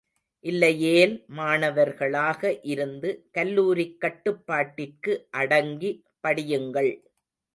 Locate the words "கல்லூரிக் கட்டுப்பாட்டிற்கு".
3.31-5.13